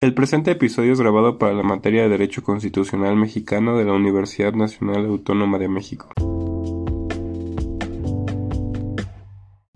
El 0.00 0.14
presente 0.14 0.52
episodio 0.52 0.92
es 0.92 1.00
grabado 1.00 1.38
para 1.38 1.54
la 1.54 1.64
materia 1.64 2.02
de 2.02 2.08
Derecho 2.08 2.44
Constitucional 2.44 3.16
Mexicano 3.16 3.76
de 3.76 3.84
la 3.84 3.94
Universidad 3.94 4.52
Nacional 4.52 5.06
Autónoma 5.06 5.58
de 5.58 5.66
México. 5.66 6.08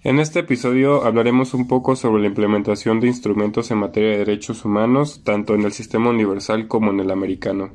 En 0.05 0.21
este 0.21 0.39
episodio 0.39 1.03
hablaremos 1.03 1.55
un 1.55 1.67
poco 1.67 1.97
sobre 1.97 2.23
la 2.23 2.29
implementación 2.29 3.01
de 3.01 3.09
instrumentos 3.09 3.73
en 3.73 3.79
materia 3.79 4.11
de 4.11 4.19
derechos 4.19 4.65
humanos, 4.65 5.25
tanto 5.25 5.57
en 5.57 5.63
el 5.63 5.73
sistema 5.73 6.11
universal 6.11 6.69
como 6.69 6.93
en 6.93 7.01
el 7.01 7.11
americano. 7.11 7.73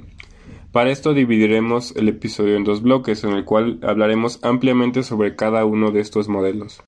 Para 0.71 0.89
esto 0.89 1.13
dividiremos 1.13 1.97
el 1.97 2.07
episodio 2.07 2.55
en 2.55 2.63
dos 2.63 2.81
bloques, 2.81 3.25
en 3.25 3.31
el 3.31 3.43
cual 3.43 3.79
hablaremos 3.83 4.39
ampliamente 4.41 5.03
sobre 5.03 5.35
cada 5.35 5.65
uno 5.65 5.91
de 5.91 5.99
estos 5.99 6.29
modelos. 6.29 6.81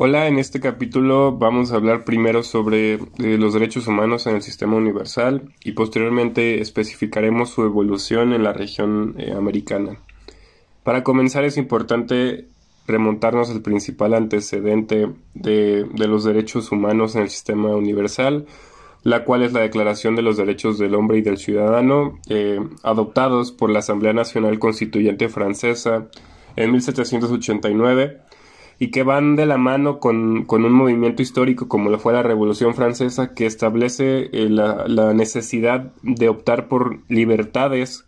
Hola, 0.00 0.28
en 0.28 0.38
este 0.38 0.60
capítulo 0.60 1.32
vamos 1.32 1.72
a 1.72 1.74
hablar 1.74 2.04
primero 2.04 2.44
sobre 2.44 2.92
eh, 2.92 3.00
los 3.18 3.52
derechos 3.52 3.88
humanos 3.88 4.28
en 4.28 4.36
el 4.36 4.42
sistema 4.42 4.76
universal 4.76 5.52
y 5.64 5.72
posteriormente 5.72 6.60
especificaremos 6.60 7.50
su 7.50 7.64
evolución 7.64 8.32
en 8.32 8.44
la 8.44 8.52
región 8.52 9.16
eh, 9.18 9.32
americana. 9.36 9.98
Para 10.84 11.02
comenzar 11.02 11.42
es 11.42 11.56
importante 11.56 12.46
remontarnos 12.86 13.50
al 13.50 13.60
principal 13.60 14.14
antecedente 14.14 15.10
de, 15.34 15.84
los 15.96 16.22
derechos 16.22 16.70
humanos 16.70 17.16
en 17.16 17.22
el 17.22 17.28
sistema 17.28 17.74
universal, 17.74 18.46
la 19.02 19.24
cual 19.24 19.42
es 19.42 19.52
la 19.52 19.62
Declaración 19.62 20.14
de 20.14 20.22
los 20.22 20.36
Derechos 20.36 20.78
del 20.78 20.94
Hombre 20.94 21.18
y 21.18 21.22
del 21.22 21.38
Ciudadano, 21.38 22.20
eh, 22.28 22.60
adoptados 22.84 23.50
por 23.50 23.68
la 23.68 23.80
Asamblea 23.80 24.12
Nacional 24.12 24.60
Constituyente 24.60 25.28
Francesa 25.28 26.06
en 26.54 26.70
1789 26.70 28.27
y 28.78 28.90
que 28.90 29.02
van 29.02 29.36
de 29.36 29.46
la 29.46 29.58
mano 29.58 29.98
con, 29.98 30.46
un 30.48 30.72
movimiento 30.72 31.22
histórico 31.22 31.68
como 31.68 31.90
lo 31.90 31.98
fue 31.98 32.12
la 32.12 32.22
Revolución 32.22 32.74
Francesa 32.74 33.34
que 33.34 33.46
establece 33.46 34.30
eh, 34.32 34.48
la, 34.48 35.12
necesidad 35.14 35.92
de 36.02 36.28
optar 36.28 36.68
por 36.68 37.00
libertades 37.08 38.04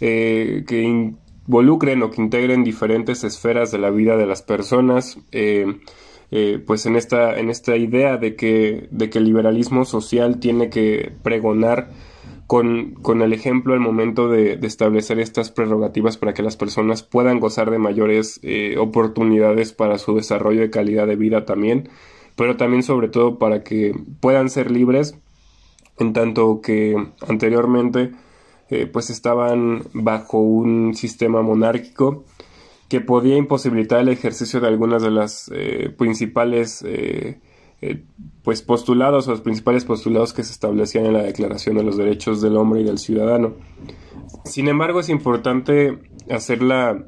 eh, 0.00 0.64
que 0.66 0.82
involucren 0.82 2.02
o 2.02 2.10
que 2.10 2.22
integren 2.22 2.64
diferentes 2.64 3.22
esferas 3.24 3.70
de 3.70 3.78
la 3.78 3.90
vida 3.90 4.16
de 4.16 4.26
las 4.26 4.42
personas. 4.42 5.18
Eh, 5.32 5.66
pues 6.66 6.84
en 6.84 6.96
esta, 6.96 7.38
en 7.38 7.48
esta 7.48 7.74
idea 7.76 8.18
de 8.18 8.36
que, 8.36 8.88
de 8.90 9.08
que 9.08 9.16
el 9.16 9.24
liberalismo 9.24 9.86
social 9.86 10.40
tiene 10.40 10.68
que 10.68 11.10
pregonar 11.22 11.88
con, 12.48 12.94
con 12.94 13.20
el 13.20 13.34
ejemplo 13.34 13.74
al 13.74 13.80
momento 13.80 14.28
de, 14.28 14.58
establecer 14.62 15.20
estas 15.20 15.52
prerrogativas 15.52 16.16
para 16.16 16.32
que 16.34 16.42
las 16.42 16.56
personas 16.56 17.02
puedan 17.02 17.40
gozar 17.40 17.70
de 17.70 17.78
mayores 17.78 18.40
eh, 18.42 18.76
oportunidades 18.78 19.72
para 19.72 19.98
su 19.98 20.16
desarrollo 20.16 20.62
de 20.62 20.70
calidad 20.70 21.06
de 21.06 21.14
vida 21.14 21.44
también, 21.44 21.90
pero 22.36 22.56
también 22.56 22.82
sobre 22.82 23.08
todo 23.08 23.38
para 23.38 23.62
que 23.62 23.94
puedan 24.20 24.48
ser 24.48 24.70
libres, 24.70 25.18
en 25.98 26.14
tanto 26.14 26.62
que 26.62 26.96
anteriormente 27.28 28.12
eh, 28.70 28.86
pues 28.86 29.10
estaban 29.10 29.82
bajo 29.92 30.38
un 30.40 30.94
sistema 30.94 31.42
monárquico 31.42 32.24
que 32.88 33.02
podía 33.02 33.36
imposibilitar 33.36 34.00
el 34.00 34.08
ejercicio 34.08 34.58
de 34.60 34.68
algunas 34.68 35.02
de 35.02 35.10
las 35.10 35.50
eh, 35.54 35.94
principales 35.98 36.82
eh, 36.86 37.40
pues 38.42 38.62
postulados 38.62 39.26
los 39.26 39.40
principales 39.40 39.84
postulados 39.84 40.32
que 40.32 40.42
se 40.42 40.52
establecían 40.52 41.06
en 41.06 41.12
la 41.12 41.22
Declaración 41.22 41.76
de 41.76 41.84
los 41.84 41.96
Derechos 41.96 42.40
del 42.40 42.56
Hombre 42.56 42.80
y 42.80 42.84
del 42.84 42.98
Ciudadano. 42.98 43.54
Sin 44.44 44.68
embargo, 44.68 45.00
es 45.00 45.08
importante 45.08 45.98
hacer 46.30 46.62
la 46.62 47.04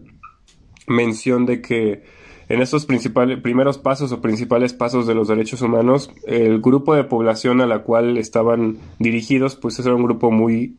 mención 0.87 1.47
de 1.47 1.61
que 1.61 2.05
en 2.49 2.61
estos 2.61 2.85
principales, 2.85 3.39
primeros 3.41 3.79
pasos 3.79 4.11
o 4.11 4.21
principales 4.21 4.73
pasos 4.73 5.07
de 5.07 5.15
los 5.15 5.29
derechos 5.29 5.63
humanos, 5.63 6.11
el 6.27 6.61
grupo 6.61 6.95
de 6.95 7.05
población 7.05 7.61
a 7.61 7.67
la 7.67 7.85
cual 7.85 8.19
estaban 8.19 8.79
dirigidos, 8.99 9.55
pues 9.55 9.79
era 9.79 9.95
un 9.95 10.03
grupo 10.03 10.33
muy, 10.33 10.77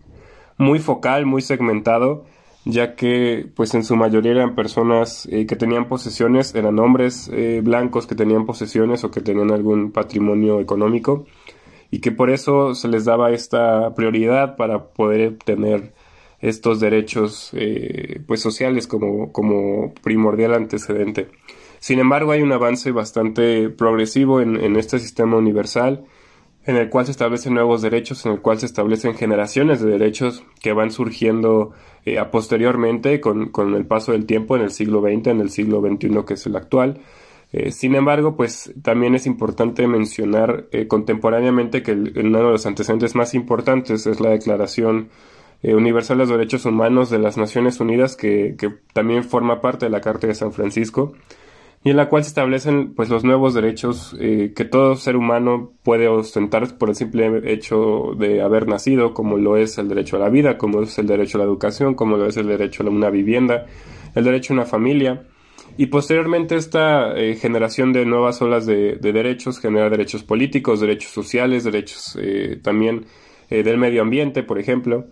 muy 0.57 0.79
focal, 0.79 1.25
muy 1.25 1.41
segmentado, 1.41 2.25
ya 2.65 2.95
que 2.95 3.47
pues 3.55 3.73
en 3.73 3.83
su 3.83 3.95
mayoría 3.95 4.33
eran 4.33 4.55
personas 4.55 5.27
eh, 5.31 5.45
que 5.45 5.55
tenían 5.55 5.87
posesiones, 5.87 6.53
eran 6.53 6.77
hombres 6.79 7.29
eh, 7.33 7.61
blancos 7.63 8.05
que 8.05 8.15
tenían 8.15 8.45
posesiones 8.45 9.03
o 9.03 9.11
que 9.11 9.21
tenían 9.21 9.51
algún 9.51 9.91
patrimonio 9.91 10.59
económico 10.59 11.25
y 11.89 11.99
que 11.99 12.11
por 12.11 12.29
eso 12.29 12.75
se 12.75 12.87
les 12.87 13.05
daba 13.05 13.31
esta 13.31 13.93
prioridad 13.95 14.55
para 14.55 14.85
poder 14.89 15.37
tener 15.43 15.93
estos 16.39 16.79
derechos 16.79 17.51
eh, 17.53 18.21
pues 18.27 18.41
sociales 18.41 18.87
como, 18.87 19.31
como 19.31 19.93
primordial 20.01 20.53
antecedente. 20.53 21.29
Sin 21.79 21.99
embargo, 21.99 22.31
hay 22.31 22.41
un 22.41 22.51
avance 22.51 22.91
bastante 22.91 23.69
progresivo 23.69 24.39
en, 24.39 24.55
en 24.57 24.75
este 24.75 24.99
sistema 24.99 25.37
universal 25.37 26.05
en 26.65 26.75
el 26.75 26.89
cual 26.89 27.05
se 27.05 27.11
establecen 27.11 27.53
nuevos 27.53 27.81
derechos, 27.81 28.25
en 28.25 28.33
el 28.33 28.41
cual 28.41 28.59
se 28.59 28.67
establecen 28.67 29.15
generaciones 29.15 29.81
de 29.81 29.89
derechos 29.89 30.43
que 30.61 30.73
van 30.73 30.91
surgiendo 30.91 31.71
eh, 32.05 32.19
a 32.19 32.29
posteriormente 32.29 33.19
con, 33.19 33.49
con, 33.49 33.73
el 33.75 33.85
paso 33.85 34.11
del 34.11 34.25
tiempo 34.25 34.55
en 34.55 34.61
el 34.61 34.71
siglo 34.71 35.01
XX, 35.01 35.27
en 35.27 35.41
el 35.41 35.49
siglo 35.49 35.81
XXI 35.81 36.23
que 36.25 36.35
es 36.35 36.45
el 36.45 36.55
actual. 36.55 37.01
Eh, 37.51 37.71
sin 37.71 37.95
embargo, 37.95 38.37
pues 38.37 38.73
también 38.81 39.15
es 39.15 39.25
importante 39.25 39.87
mencionar 39.87 40.67
eh, 40.71 40.87
contemporáneamente 40.87 41.83
que 41.83 41.93
uno 41.93 42.37
de 42.37 42.43
los 42.43 42.65
antecedentes 42.65 43.15
más 43.15 43.33
importantes 43.33 44.05
es 44.05 44.19
la 44.19 44.29
Declaración 44.29 45.09
Universal 45.63 46.17
de 46.17 46.23
los 46.23 46.29
Derechos 46.31 46.65
Humanos 46.65 47.11
de 47.11 47.19
las 47.19 47.37
Naciones 47.37 47.79
Unidas, 47.79 48.15
que, 48.15 48.55
que 48.57 48.73
también 48.93 49.23
forma 49.23 49.61
parte 49.61 49.85
de 49.85 49.91
la 49.91 50.01
Carta 50.01 50.25
de 50.25 50.33
San 50.33 50.53
Francisco 50.53 51.13
y 51.83 51.89
en 51.89 51.97
la 51.97 52.09
cual 52.09 52.23
se 52.23 52.29
establecen 52.29 52.93
pues 52.93 53.09
los 53.09 53.23
nuevos 53.23 53.55
derechos 53.55 54.15
eh, 54.19 54.53
que 54.55 54.65
todo 54.65 54.95
ser 54.95 55.15
humano 55.15 55.73
puede 55.81 56.07
ostentar 56.07 56.77
por 56.77 56.89
el 56.89 56.95
simple 56.95 57.41
hecho 57.51 58.13
de 58.17 58.41
haber 58.41 58.67
nacido, 58.67 59.15
como 59.15 59.37
lo 59.37 59.57
es 59.57 59.79
el 59.79 59.87
derecho 59.87 60.17
a 60.17 60.19
la 60.19 60.29
vida, 60.29 60.59
como 60.59 60.83
es 60.83 60.97
el 60.99 61.07
derecho 61.07 61.37
a 61.37 61.39
la 61.39 61.45
educación, 61.45 61.95
como 61.95 62.17
lo 62.17 62.27
es 62.27 62.37
el 62.37 62.47
derecho 62.47 62.83
a 62.83 62.89
una 62.89 63.09
vivienda, 63.09 63.65
el 64.13 64.23
derecho 64.23 64.53
a 64.53 64.57
una 64.57 64.65
familia. 64.65 65.23
Y 65.77 65.87
posteriormente 65.87 66.55
esta 66.55 67.17
eh, 67.17 67.35
generación 67.35 67.93
de 67.93 68.05
nuevas 68.05 68.41
olas 68.43 68.67
de, 68.67 68.97
derechos 68.97 69.59
genera 69.59 69.89
derechos 69.89 70.21
políticos, 70.23 70.81
derechos 70.81 71.11
sociales, 71.11 71.63
derechos 71.63 72.15
eh, 72.21 72.59
también 72.61 73.05
del 73.49 73.77
medio 73.77 74.01
ambiente, 74.01 74.43
por 74.43 74.59
ejemplo 74.59 75.07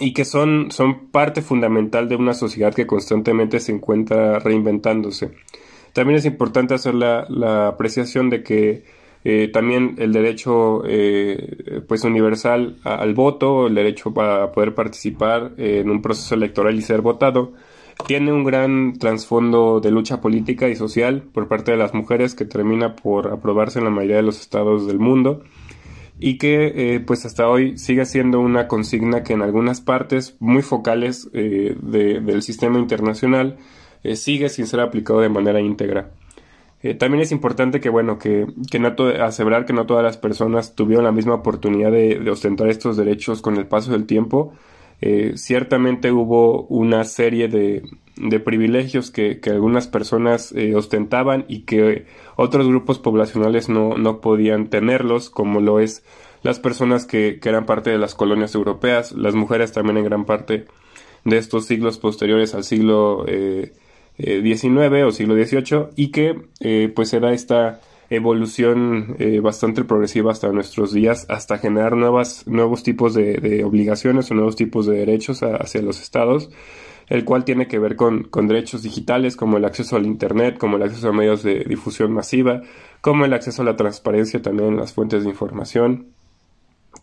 y 0.00 0.12
que 0.12 0.24
son, 0.24 0.70
son 0.70 1.08
parte 1.08 1.42
fundamental 1.42 2.08
de 2.08 2.16
una 2.16 2.34
sociedad 2.34 2.74
que 2.74 2.86
constantemente 2.86 3.60
se 3.60 3.72
encuentra 3.72 4.38
reinventándose. 4.38 5.30
También 5.92 6.18
es 6.18 6.26
importante 6.26 6.74
hacer 6.74 6.94
la, 6.94 7.68
apreciación 7.68 8.28
de 8.28 8.42
que 8.42 8.84
eh, 9.24 9.48
también 9.52 9.94
el 9.98 10.12
derecho 10.12 10.82
eh, 10.86 11.82
pues 11.88 12.04
universal 12.04 12.76
al 12.84 13.14
voto, 13.14 13.66
el 13.66 13.74
derecho 13.74 14.12
para 14.12 14.52
poder 14.52 14.74
participar 14.74 15.52
en 15.56 15.90
un 15.90 16.02
proceso 16.02 16.34
electoral 16.34 16.76
y 16.76 16.82
ser 16.82 17.00
votado, 17.00 17.54
tiene 18.06 18.32
un 18.32 18.44
gran 18.44 18.98
trasfondo 18.98 19.80
de 19.80 19.90
lucha 19.90 20.20
política 20.20 20.68
y 20.68 20.76
social 20.76 21.22
por 21.32 21.48
parte 21.48 21.72
de 21.72 21.78
las 21.78 21.94
mujeres 21.94 22.34
que 22.34 22.44
termina 22.44 22.94
por 22.94 23.28
aprobarse 23.28 23.78
en 23.78 23.86
la 23.86 23.90
mayoría 23.90 24.16
de 24.16 24.22
los 24.22 24.40
estados 24.40 24.86
del 24.86 24.98
mundo 24.98 25.42
y 26.18 26.38
que 26.38 26.94
eh, 26.94 27.00
pues 27.00 27.24
hasta 27.26 27.48
hoy 27.48 27.78
sigue 27.78 28.06
siendo 28.06 28.40
una 28.40 28.68
consigna 28.68 29.22
que 29.22 29.34
en 29.34 29.42
algunas 29.42 29.80
partes 29.80 30.36
muy 30.40 30.62
focales 30.62 31.30
del 31.32 32.42
sistema 32.42 32.78
internacional 32.78 33.58
eh, 34.06 34.14
sigue 34.14 34.48
sin 34.48 34.68
ser 34.68 34.80
aplicado 34.80 35.20
de 35.20 35.28
manera 35.28 35.60
íntegra. 35.60 36.10
Eh, 36.82 36.94
también 36.94 37.22
es 37.22 37.32
importante 37.32 37.80
que, 37.80 37.88
bueno, 37.88 38.18
que, 38.18 38.46
que 38.70 38.78
no 38.78 38.94
aseverar 39.20 39.64
que 39.66 39.72
no 39.72 39.86
todas 39.86 40.04
las 40.04 40.16
personas 40.16 40.76
tuvieron 40.76 41.04
la 41.04 41.10
misma 41.10 41.34
oportunidad 41.34 41.90
de, 41.90 42.30
ostentar 42.30 42.68
estos 42.68 42.96
derechos 42.96 43.42
con 43.42 43.56
el 43.56 43.66
paso 43.66 43.90
del 43.90 44.06
tiempo. 44.06 44.52
Eh, 45.00 45.32
ciertamente 45.34 46.12
hubo 46.12 46.66
una 46.68 47.02
serie 47.02 47.48
de, 47.48 47.82
de 48.16 48.40
privilegios 48.40 49.10
que, 49.10 49.40
que, 49.40 49.50
algunas 49.50 49.86
personas 49.88 50.54
ostentaban 50.74 51.44
y 51.48 51.60
que 51.60 52.06
otros 52.36 52.66
grupos 52.66 52.98
poblacionales 52.98 53.68
no, 53.68 53.96
no, 53.96 54.20
podían 54.20 54.68
tenerlos, 54.68 55.28
como 55.30 55.60
lo 55.60 55.80
es 55.80 56.02
las 56.42 56.58
personas 56.58 57.04
que, 57.04 57.38
que, 57.40 57.48
eran 57.48 57.66
parte 57.66 57.90
de 57.90 57.98
las 57.98 58.14
colonias 58.14 58.54
europeas, 58.54 59.12
las 59.12 59.34
mujeres 59.34 59.72
también 59.72 59.98
en 59.98 60.04
gran 60.04 60.24
parte 60.24 60.64
de 61.26 61.38
estos 61.38 61.66
siglos 61.66 61.98
posteriores 61.98 62.54
al 62.54 62.64
siglo 62.64 63.26
XIX 63.26 63.74
eh, 64.18 65.04
o 65.04 65.10
siglo 65.10 65.34
XVIII 65.34 65.88
y 65.96 66.10
que 66.10 66.40
eh, 66.60 66.90
pues 66.94 67.12
era 67.12 67.32
esta 67.32 67.80
evolución 68.08 69.16
eh, 69.18 69.40
bastante 69.40 69.82
progresiva 69.82 70.30
hasta 70.30 70.52
nuestros 70.52 70.92
días, 70.92 71.26
hasta 71.28 71.58
generar 71.58 71.96
nuevas, 71.96 72.46
nuevos 72.46 72.84
tipos 72.84 73.14
de, 73.14 73.64
obligaciones 73.64 74.30
o 74.30 74.34
nuevos 74.34 74.54
tipos 74.54 74.86
de 74.86 74.98
derechos 74.98 75.42
hacia 75.42 75.82
los 75.82 76.00
estados, 76.00 76.48
el 77.08 77.24
cual 77.24 77.44
tiene 77.44 77.68
que 77.68 77.78
ver 77.78 77.96
con, 77.96 78.24
con, 78.24 78.48
derechos 78.48 78.82
digitales 78.82 79.36
como 79.36 79.56
el 79.56 79.64
acceso 79.64 79.96
al 79.96 80.06
Internet, 80.06 80.58
como 80.58 80.76
el 80.76 80.82
acceso 80.82 81.08
a 81.08 81.12
medios 81.12 81.42
de 81.42 81.64
difusión 81.64 82.12
masiva, 82.12 82.62
como 83.00 83.24
el 83.24 83.32
acceso 83.32 83.62
a 83.62 83.64
la 83.64 83.76
transparencia 83.76 84.42
también 84.42 84.70
en 84.70 84.76
las 84.76 84.92
fuentes 84.92 85.22
de 85.22 85.30
información. 85.30 86.08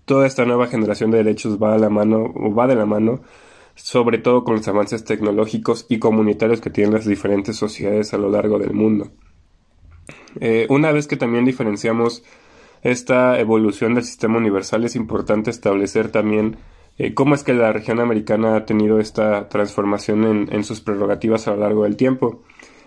Toda 0.05 0.27
esta 0.27 0.45
nueva 0.45 0.67
generación 0.67 1.11
de 1.11 1.17
derechos 1.17 1.61
va 1.61 1.75
a 1.75 1.77
la 1.77 1.89
mano 1.89 2.33
o 2.35 2.53
va 2.53 2.67
de 2.67 2.75
la 2.75 2.85
mano 2.85 3.21
sobre 3.75 4.17
todo 4.17 4.43
con 4.43 4.57
los 4.57 4.67
avances 4.67 5.03
tecnológicos 5.03 5.85
y 5.89 5.99
comunitarios 5.99 6.61
que 6.61 6.69
tienen 6.69 6.93
las 6.93 7.05
diferentes 7.05 7.55
sociedades 7.55 8.13
a 8.13 8.17
lo 8.17 8.29
largo 8.29 8.59
del 8.59 8.73
mundo. 8.73 9.11
Eh, 10.39 10.67
una 10.69 10.91
vez 10.91 11.07
que 11.07 11.17
también 11.17 11.45
diferenciamos 11.45 12.23
esta 12.81 13.39
evolución 13.39 13.95
del 13.95 14.03
sistema 14.03 14.37
universal, 14.37 14.83
es 14.83 14.95
importante 14.95 15.49
establecer 15.49 16.09
también 16.09 16.57
eh, 16.97 17.13
cómo 17.13 17.33
es 17.33 17.43
que 17.43 17.53
la 17.53 17.73
región 17.73 17.99
americana 17.99 18.55
ha 18.55 18.65
tenido 18.65 18.99
esta 18.99 19.49
transformación 19.49 20.47
en, 20.51 20.63
sus 20.63 20.81
prerrogativas 20.81 21.47
a 21.47 21.51
lo 21.51 21.61
largo 21.61 21.83
del 21.83 21.97
tiempo. 21.97 22.43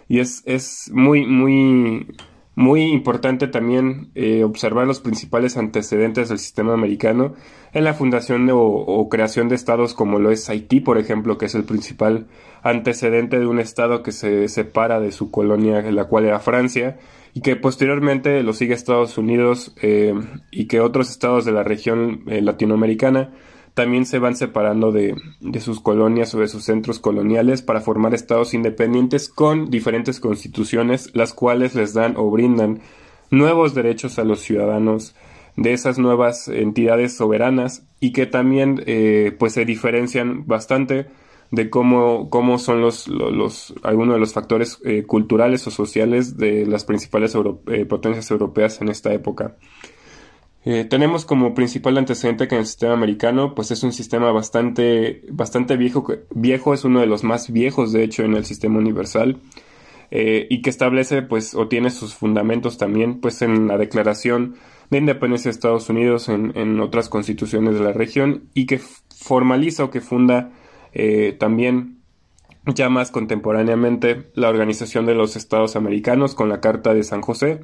Y 0.08 0.20
es, 0.20 0.42
es 0.46 0.90
muy, 0.94 1.26
muy, 1.26 2.06
muy 2.54 2.82
importante 2.84 3.48
también 3.48 4.12
eh, 4.14 4.44
observar 4.44 4.86
los 4.86 5.00
principales 5.00 5.56
antecedentes 5.56 6.28
del 6.28 6.38
sistema 6.38 6.72
americano 6.72 7.34
en 7.72 7.82
la 7.82 7.94
fundación 7.94 8.48
o, 8.52 9.08
creación 9.10 9.48
de 9.48 9.56
estados 9.56 9.92
como 9.92 10.20
lo 10.20 10.30
es 10.30 10.48
Haití, 10.48 10.80
por 10.80 10.98
ejemplo, 10.98 11.36
que 11.36 11.46
es 11.46 11.56
el 11.56 11.64
principal 11.64 12.28
antecedente 12.62 13.40
de 13.40 13.46
un 13.46 13.58
estado 13.58 14.04
que 14.04 14.12
se 14.12 14.46
separa 14.48 15.00
de 15.00 15.10
su 15.10 15.32
colonia, 15.32 15.82
la 15.90 16.04
cual 16.04 16.26
era 16.26 16.38
Francia, 16.38 16.96
y 17.34 17.40
que 17.40 17.56
posteriormente 17.56 18.42
lo 18.44 18.52
sigue 18.52 18.74
Estados 18.74 19.18
Unidos 19.18 19.74
eh, 19.82 20.14
y 20.52 20.66
que 20.66 20.80
otros 20.80 21.10
estados 21.10 21.44
de 21.44 21.52
la 21.52 21.64
región 21.64 22.22
latinoamericana 22.24 23.32
también 23.76 24.06
se 24.06 24.19
van 24.19 24.34
separando 24.37 24.90
de, 24.90 25.14
sus 25.61 25.81
colonias 25.81 26.34
o 26.34 26.40
de 26.40 26.49
sus 26.49 26.64
centros 26.64 26.99
coloniales 26.99 27.61
para 27.61 27.82
formar 27.82 28.14
estados 28.14 28.55
independientes 28.55 29.28
con 29.28 29.69
diferentes 29.69 30.19
constituciones, 30.19 31.11
las 31.12 31.34
cuales 31.34 31.75
les 31.75 31.93
dan 31.93 32.14
o 32.17 32.31
brindan 32.31 32.81
nuevos 33.31 33.75
derechos 33.75 34.19
a 34.19 34.25
los 34.25 34.40
ciudadanos 34.40 35.14
de 35.56 35.75
esas 35.75 35.99
nuevas 35.99 36.49
entidades 36.49 37.19
soberanas 37.19 37.87
y 38.00 38.14
que 38.14 38.25
también 38.25 38.82
eh, 38.87 39.37
pues 39.38 39.52
se 39.52 39.67
diferencian 39.67 40.46
bastante 40.46 41.08
de 41.50 41.69
cómo, 41.69 42.31
cómo 42.31 42.58
son 42.58 42.81
los, 42.81 43.08
los, 43.08 43.75
algunos 43.82 44.14
de 44.14 44.20
los 44.20 44.32
factores 44.32 44.78
eh, 44.87 45.02
culturales 45.02 45.67
o 45.67 45.70
sociales 45.70 46.38
de 46.38 46.64
las 46.64 46.87
principales 46.87 47.37
eh, 47.67 47.84
potencias 47.84 48.31
europeas 48.31 48.81
en 48.81 48.88
esta 48.88 49.12
época. 49.12 49.55
Eh, 50.68 50.84
tenemos 50.84 51.24
como 51.24 51.54
principal 51.54 51.96
antecedente 51.96 52.48
que 52.48 52.56
en 52.56 52.62
el 52.62 52.66
sistema 52.66 52.92
americano, 52.92 53.54
pues 53.54 53.70
es 53.70 53.84
un 53.84 53.92
sistema 53.92 54.32
bastante, 54.32 55.22
bastante 55.30 55.76
viejo, 55.76 56.04
viejo, 56.34 56.74
es 56.74 56.84
uno 56.84 56.98
de 56.98 57.06
los 57.06 57.22
más 57.22 57.52
viejos, 57.52 57.92
de 57.92 58.02
hecho, 58.02 58.24
en 58.24 58.34
el 58.34 58.44
sistema 58.44 58.80
universal, 58.80 59.38
eh, 60.10 60.48
y 60.50 60.62
que 60.62 60.70
establece, 60.70 61.22
pues, 61.22 61.54
o 61.54 61.68
tiene 61.68 61.90
sus 61.90 62.16
fundamentos 62.16 62.78
también, 62.78 63.20
pues, 63.20 63.42
en 63.42 63.68
la 63.68 63.78
Declaración 63.78 64.56
de 64.90 64.98
Independencia 64.98 65.50
de 65.50 65.54
Estados 65.54 65.88
Unidos, 65.88 66.28
en, 66.28 66.80
otras 66.80 67.08
constituciones 67.08 67.74
de 67.74 67.84
la 67.84 67.92
región, 67.92 68.50
y 68.52 68.66
que 68.66 68.80
formaliza 69.14 69.84
o 69.84 69.90
que 69.90 70.00
funda 70.00 70.50
eh, 70.92 71.36
también 71.38 72.00
ya 72.66 72.88
más 72.88 73.12
contemporáneamente 73.12 74.32
la 74.34 74.48
Organización 74.48 75.06
de 75.06 75.14
los 75.14 75.36
Estados 75.36 75.76
Americanos 75.76 76.34
con 76.34 76.48
la 76.48 76.60
Carta 76.60 76.92
de 76.92 77.04
San 77.04 77.20
José, 77.20 77.60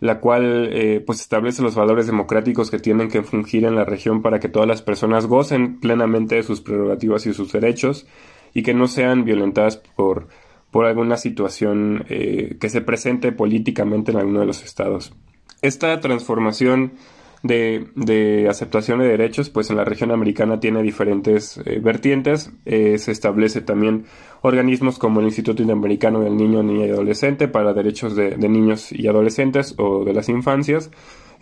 la 0.00 0.20
cual 0.20 0.68
eh, 0.72 1.02
pues 1.04 1.20
establece 1.20 1.62
los 1.62 1.74
valores 1.74 2.06
democráticos 2.06 2.70
que 2.70 2.78
tienen 2.78 3.08
que 3.08 3.22
fungir 3.22 3.64
en 3.64 3.74
la 3.74 3.84
región 3.84 4.22
para 4.22 4.40
que 4.40 4.48
todas 4.48 4.68
las 4.68 4.82
personas 4.82 5.26
gocen 5.26 5.80
plenamente 5.80 6.36
de 6.36 6.42
sus 6.42 6.60
prerrogativas 6.60 7.26
y 7.26 7.34
sus 7.34 7.52
derechos 7.52 8.06
y 8.52 8.62
que 8.62 8.74
no 8.74 8.88
sean 8.88 9.24
violentadas 9.24 9.76
por, 9.76 10.28
por 10.70 10.86
alguna 10.86 11.16
situación 11.16 12.04
eh, 12.08 12.56
que 12.60 12.68
se 12.68 12.80
presente 12.80 13.32
políticamente 13.32 14.12
en 14.12 14.18
alguno 14.18 14.40
de 14.40 14.46
los 14.46 14.62
estados. 14.62 15.14
Esta 15.62 15.98
transformación 16.00 16.92
de, 17.42 17.88
de, 17.94 18.48
aceptación 18.48 19.00
de 19.00 19.08
derechos, 19.08 19.50
pues 19.50 19.70
en 19.70 19.76
la 19.76 19.84
región 19.84 20.10
americana 20.10 20.60
tiene 20.60 20.82
diferentes 20.82 21.58
eh, 21.64 21.80
vertientes. 21.82 22.50
Eh, 22.64 22.98
se 22.98 23.12
establece 23.12 23.60
también 23.60 24.06
organismos 24.42 24.98
como 24.98 25.20
el 25.20 25.26
Instituto 25.26 25.62
Interamericano 25.62 26.20
del 26.20 26.36
Niño, 26.36 26.62
Niña 26.62 26.86
y 26.86 26.90
Adolescente 26.90 27.48
para 27.48 27.72
derechos 27.72 28.16
de, 28.16 28.36
niños 28.36 28.92
y 28.92 29.06
adolescentes 29.06 29.74
o 29.78 30.04
de 30.04 30.12
las 30.12 30.28
infancias. 30.28 30.90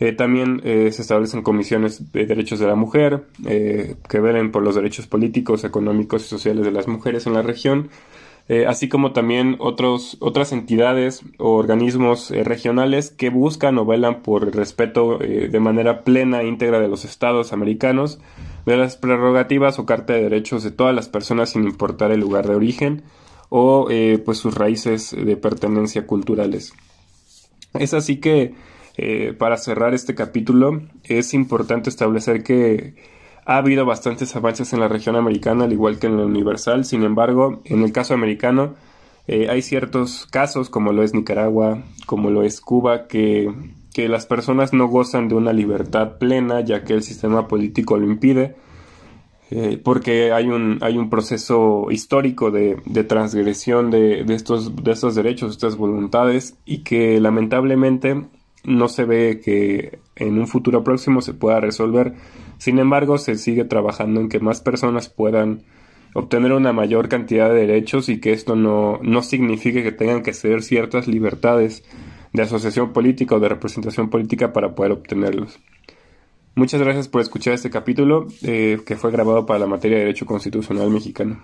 Eh, 0.00 0.12
también 0.12 0.61
se 0.64 0.88
establecen 0.88 1.43
comisiones 1.43 2.12
de 2.12 2.26
derechos 2.26 2.58
de 2.58 2.67
la 2.67 2.75
mujer 2.75 3.26
que 3.44 4.20
velen 4.20 4.50
por 4.50 4.64
los 4.64 4.75
derechos 4.75 5.06
políticos, 5.06 5.62
económicos 5.62 6.25
y 6.25 6.29
sociales 6.29 6.64
de 6.64 6.73
las 6.73 6.88
mujeres 6.88 7.26
en 7.26 7.35
la 7.35 7.43
región. 7.43 7.91
Eh, 8.46 8.67
así 8.67 8.91
como 8.91 9.12
también 9.12 9.56
otros, 9.58 10.19
otras 10.20 10.52
entidades 10.52 11.23
o 11.38 11.52
organismos 11.52 12.31
eh, 12.31 12.44
regionales 12.44 13.11
que 13.11 13.31
buscan 13.31 13.79
o 13.79 13.87
velan 13.87 14.20
por 14.20 14.44
el 14.44 14.52
respeto 14.52 15.19
eh, 15.23 15.49
de 15.49 15.61
manera 15.61 16.05
plena 16.05 16.43
e 16.43 16.46
íntegra 16.46 16.79
de 16.79 16.88
los 16.88 17.06
estados 17.06 17.55
americanos, 17.55 18.20
de 18.67 18.76
las 18.76 18.96
prerrogativas 18.96 19.79
o 19.79 19.87
carta 19.87 20.12
de 20.12 20.23
derechos 20.23 20.62
de 20.62 20.73
todas 20.73 20.94
las 20.94 21.08
personas 21.08 21.50
sin 21.50 21.64
importar 21.64 22.11
el 22.11 22.20
lugar 22.20 22.46
de 22.46 22.55
origen 22.55 23.02
o 23.49 23.88
pues 24.25 24.38
sus 24.38 24.55
raíces 24.55 25.14
de 25.17 25.37
pertenencia 25.37 26.06
culturales. 26.06 26.73
Es 27.75 27.94
así 27.94 28.17
que 28.17 28.55
para 29.38 29.58
cerrar 29.58 29.94
este 29.94 30.17
capítulo 30.17 30.82
es 31.05 31.35
importante 31.35 31.88
establecer 31.88 32.43
que 32.43 32.94
ha 33.46 33.56
habido 33.58 33.85
bastantes 33.85 34.35
avances 34.37 34.73
en 34.73 34.81
la 34.81 34.88
región 34.88 35.17
americana, 35.17 35.64
al 35.64 35.73
igual 35.73 35.99
que 35.99 36.06
en 36.06 36.17
la 36.17 36.25
universal. 36.25 36.85
Sin 36.85 37.02
embargo, 37.02 37.61
en 37.64 37.82
el 37.82 37.93
caso 37.93 38.14
americano, 38.14 38.75
eh, 39.26 39.49
hay 39.50 39.62
ciertos 39.62 40.26
casos, 40.31 40.70
como 40.70 40.93
lo 40.93 41.02
es 41.02 41.14
Nicaragua, 41.14 41.82
como 42.06 42.31
lo 42.31 42.43
es 42.43 42.61
Cuba, 42.61 43.06
que, 43.06 43.52
que 43.93 44.08
las 44.08 44.26
personas 44.26 44.73
no 44.73 44.88
gozan 44.88 45.29
de 45.29 45.35
una 45.35 45.52
libertad 45.52 46.19
plena, 46.19 46.61
ya 46.61 46.85
que 46.85 46.94
el 46.94 47.02
sistema 47.02 47.49
político 47.49 47.96
lo 47.99 48.06
impide. 48.06 48.56
Eh, 49.50 49.79
porque 49.82 50.32
hay 50.32 50.46
un, 50.46 50.79
hay 50.81 50.96
un 50.96 51.11
proceso 51.11 51.88
histórico 51.91 52.50
de, 52.50 52.79
de 52.87 53.05
transgresión 53.05 53.91
de, 53.91 54.25
de, 54.25 54.35
estos, 54.35 54.75
de 54.82 54.93
estos 54.93 55.14
derechos, 55.14 55.52
estas 55.52 55.76
voluntades, 55.76 56.56
y 56.64 56.79
que 56.79 57.20
lamentablemente 57.20 58.25
no 58.64 58.88
se 58.88 59.05
ve 59.05 59.41
que 59.44 59.99
en 60.17 60.38
un 60.38 60.49
futuro 60.49 60.82
próximo 60.82 61.20
se 61.20 61.35
pueda 61.35 61.61
resolver. 61.61 62.14
Sin 62.59 62.79
embargo, 62.79 63.19
se 63.19 63.37
sigue 63.37 63.65
trabajando 63.65 64.21
en 64.21 64.29
que 64.29 64.41
más 64.41 64.61
personas 64.61 65.09
puedan 65.09 65.62
obtener 66.15 66.53
una 66.53 66.73
mayor 66.73 67.09
cantidad 67.09 67.49
de 67.49 67.67
derechos 67.67 68.09
y 68.09 68.21
que 68.21 68.33
esto 68.33 68.56
no, 68.56 69.01
no 69.03 69.23
signifique 69.23 69.83
que 69.83 69.93
tengan 69.93 70.23
que 70.23 70.33
ceder 70.33 70.62
ciertas 70.62 71.09
libertades 71.09 71.85
de 72.33 72.43
asociación 72.43 72.93
política 72.93 73.35
o 73.35 73.41
de 73.41 73.49
representación 73.49 74.11
política 74.11 74.53
para 74.53 74.75
poder 74.75 74.93
obtenerlos. 74.93 75.59
Muchas 76.56 76.81
gracias 76.81 77.09
por 77.09 77.21
escuchar 77.21 77.55
este 77.55 77.69
capítulo 77.69 78.29
eh, 78.43 78.81
que 78.87 78.97
fue 78.97 79.11
grabado 79.11 79.45
para 79.45 79.59
la 79.59 79.67
materia 79.67 79.99
de 79.99 80.05
Derecho 80.05 80.25
Constitucional 80.25 80.89
Mexicano. 80.89 81.43